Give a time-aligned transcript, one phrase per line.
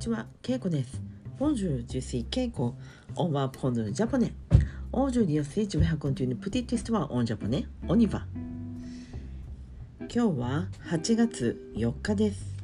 [0.00, 0.98] ちは、ケイコです。
[1.38, 2.74] Bonjour, je suis けいこ,
[3.16, 4.32] on va apprendre japonais.
[4.92, 8.24] Aujourd'hui aussi je vais raconter une petite histoire en japonais, on y va.
[9.98, 12.56] 今日は8月4日です。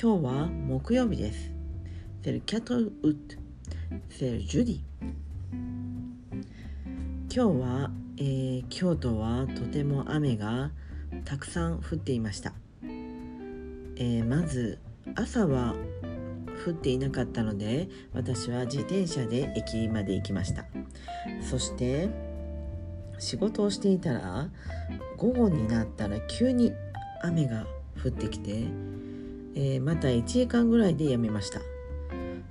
[0.00, 1.50] 今日は木曜日です。
[2.22, 4.80] C'est le quatre août, c'est le jeudi.
[7.34, 10.70] 今日は、えー、京都はとても雨が
[11.24, 12.52] たくさん降っていました。
[12.84, 14.78] えー、まず、
[15.16, 15.74] 朝は
[16.66, 20.64] 降っていなかったので私は自転車で駅まで行きました。
[21.40, 22.08] そして
[23.18, 24.48] 仕事をしていたら
[25.16, 26.72] 午後になったら急に
[27.22, 27.66] 雨が
[28.02, 28.64] 降ってきて、
[29.54, 31.60] えーまた1時間ぐらいでやめました。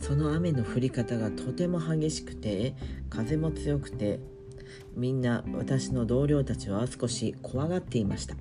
[0.00, 2.74] その雨の降り方がとても激しくて
[3.08, 4.20] 風も強くて
[4.94, 8.36] みんな私の同僚たちは少し怖がっていました。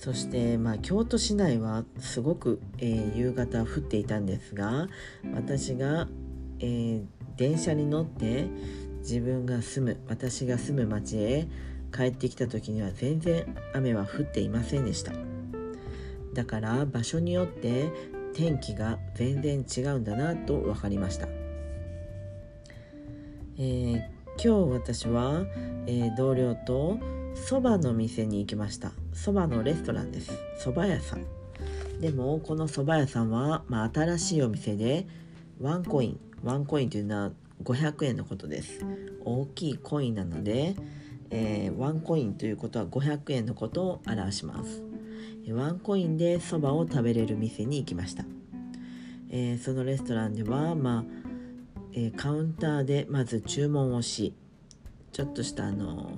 [0.00, 4.86] そして、まあ、京都市内はすごく、えー夕方降っていたんですが
[5.34, 6.06] 私が、
[6.60, 7.04] えー
[7.36, 8.48] 電車に乗って
[8.98, 11.46] 自分が住む私が住む町へ
[11.94, 15.12] 帰ってきた時には全然雨は降っていませんでした。
[16.34, 17.92] だから場所によって
[18.34, 21.28] 天気が全然違うんだなと分かりました、
[23.56, 24.02] えー
[24.40, 25.44] 今日私は、
[25.86, 26.98] えー同僚と
[27.46, 28.92] そばの店に行きました。
[29.12, 30.32] そばのレストランです。
[30.58, 31.24] そば屋さん。
[32.00, 35.06] でもこのそば屋さんは、まあ、新しいお店で
[35.60, 37.30] ワンコインワンコインというのは
[37.64, 38.84] 500円のことです。
[39.24, 40.76] 大きいコインなので、
[41.30, 44.82] えーワンコインということは500円のことを表します。
[45.50, 48.24] ワンコインでそばを食べれる店に行きました、
[49.30, 51.04] えーそのレストランでは、まあ
[51.92, 54.34] えカウンターでまず注文をし
[55.12, 56.12] ちょっとしたあの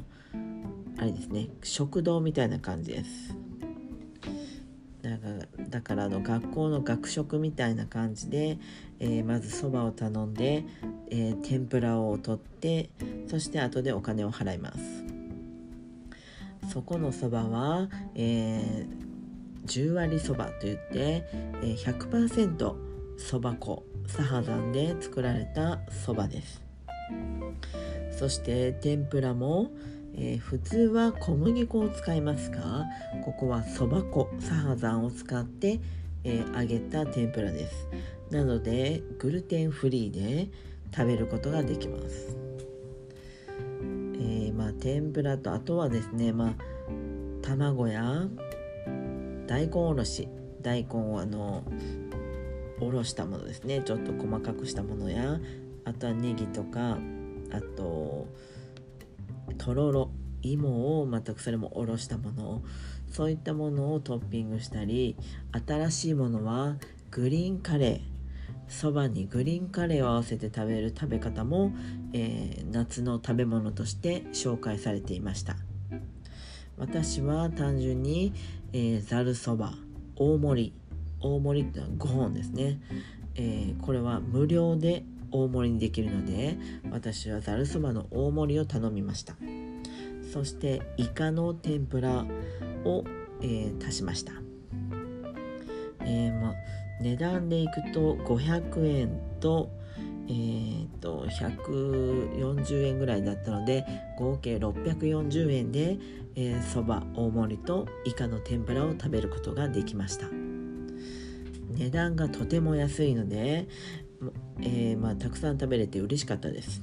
[1.00, 3.34] あれですね食堂みたいな感じです。
[5.00, 8.58] だからだからあの学校の学食みたいな感じで、
[8.98, 10.62] えーまずそばを頼んで、
[11.10, 12.90] えー天ぷらを取って
[13.26, 14.78] そして後でお金を払います。
[16.70, 21.24] そこのそばは、えー、10割そばといって、
[21.62, 22.74] えー、100%
[23.16, 26.62] そば粉サハザンで作られたそばです。
[28.12, 29.70] そして天ぷらも、
[30.22, 32.84] えー普通は小麦粉を使いますが
[33.24, 35.80] ここはそば粉サハザンを使って、
[36.24, 37.88] えー揚げた天ぷらです。
[38.30, 40.50] なのでグルテンフリーで
[40.94, 42.36] 食べることができます、
[44.14, 46.54] えーまあ天ぷらとあとはですねまあ
[47.42, 48.28] 卵や
[49.46, 50.28] 大根おろし
[50.60, 51.64] 大根をあの
[52.80, 53.82] おろしたものですね。
[53.84, 55.40] ちょっと細かくしたものや
[55.84, 56.98] あとはネギとか
[57.50, 58.28] あと
[59.58, 60.10] とろろ
[60.42, 62.62] 芋をまたそれもおろしたもの。
[63.10, 65.16] そういったものをトッピングしたり
[65.66, 66.76] 新しいものは
[67.10, 68.10] グリーンカレー。
[68.68, 71.72] そばにグリーンカレーを合わせて食べる食べ方も、
[72.12, 75.56] えー夏の食べ物として紹介されていました。
[76.78, 78.32] 私は単純に
[78.72, 79.74] えーざるそば
[80.14, 80.72] 大盛り。
[81.20, 82.80] 大盛りってのは5本ですね、
[83.34, 86.56] えーこれは無料で大盛りにできるので
[86.90, 89.36] 私はざるそばの大盛りを頼みました。
[90.32, 92.24] そしてイカの天ぷら
[92.84, 93.04] を、
[93.42, 94.32] えー足しました、
[96.02, 96.54] えーま、
[97.00, 99.70] 値段でいくと500円と
[100.28, 103.84] えー、と140円ぐらいだったので
[104.16, 105.98] 合計640円で
[106.36, 110.28] えーそば、大盛りとイカの天ぷらを食べることができました。
[111.72, 113.68] 値段がとても安いので、
[114.60, 116.82] えーまあ、たくさん食べれて嬉しかったです。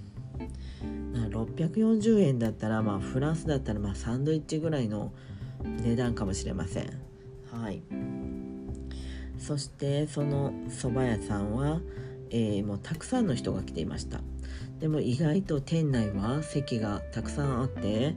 [1.30, 5.12] 640円だったら、まあ、フランスだったら、まあ、サンドイッチぐらいの
[5.64, 6.90] 値段かもしれません。
[7.52, 7.82] はい。
[9.38, 11.82] そしてその蕎麦屋さんは、
[12.30, 14.22] えーもうたくさんの人が来ていました。
[14.80, 18.16] でも意外と店内は席がたくさんあって、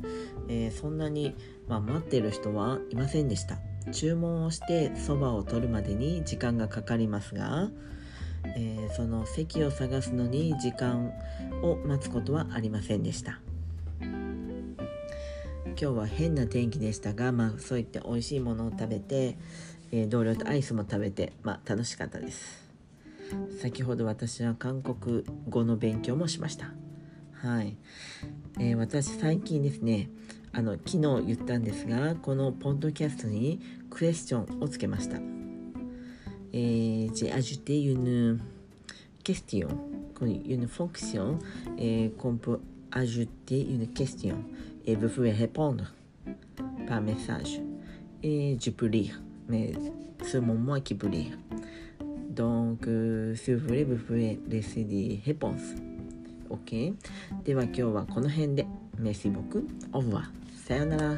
[0.49, 1.35] えーそんなに、
[1.69, 3.59] まあ、待ってる人はいませんでした。
[3.93, 7.71] 注文をしてそばを取るまでに時間がかかりますが、
[8.45, 11.13] えーその席を探すのに時間
[11.63, 13.41] を待つことはありませんでした。
[15.67, 19.39] 今日は変な天気でしたが、まあ、そういって美味しいものを食べて、
[19.93, 22.69] えー同僚とアイスも食べて、まあ、楽しかったです。
[23.61, 26.73] 先ほど私は韓国語の勉強もしました。
[27.33, 27.77] はい、
[28.59, 30.11] えー私最近ですね
[30.53, 35.40] あの昨日言ったんですがこのポッドキャストにクエスチョンをつけました。
[37.14, 38.40] j'ai ajouté une
[39.24, 39.68] question
[40.22, 41.38] une fonction
[41.78, 42.60] et qu'on peut
[42.92, 44.38] ajouter une question
[44.86, 45.94] et vous pouvez répondre
[46.88, 47.62] par message
[48.24, 49.74] et je peux lire mais
[50.24, 51.38] seulement moi qui peux lire
[52.36, 52.86] Donc,
[53.36, 55.74] si vous voulez, vous pouvez laisser des réponses.
[56.50, 56.94] OK?
[57.46, 58.68] では今日はこの辺で。
[59.00, 59.66] Merci beaucoup.
[59.94, 60.24] Au revoir.
[60.68, 61.18] さようなら。